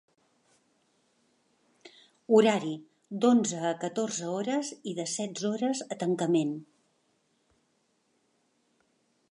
[2.37, 2.73] Horari:
[3.25, 6.57] d’onze a catorze h i de setze h a tancament.